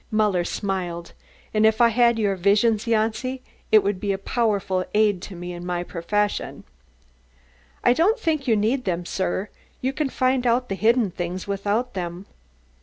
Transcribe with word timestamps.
Muller 0.09 0.43
smiled. 0.43 1.13
"And 1.53 1.63
if 1.63 1.79
I 1.79 1.89
had 1.89 2.17
your 2.17 2.35
visions, 2.35 2.85
Janci, 2.87 3.43
it 3.71 3.83
would 3.83 3.99
be 3.99 4.11
a 4.11 4.17
powerful 4.17 4.83
aid 4.95 5.21
to 5.21 5.35
me 5.35 5.53
in 5.53 5.63
my 5.63 5.83
profession." 5.83 6.63
"I 7.83 7.93
don't 7.93 8.19
think 8.19 8.47
you 8.47 8.55
need 8.55 8.85
them, 8.85 9.05
sir. 9.05 9.49
You 9.79 9.93
can 9.93 10.09
find 10.09 10.47
out 10.47 10.69
the 10.69 10.75
hidden 10.75 11.11
things 11.11 11.47
without 11.47 11.93
them. 11.93 12.25